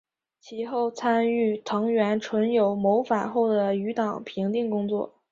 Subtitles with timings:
[0.39, 5.13] 其后参与藤原纯友谋反后的余党平定工作。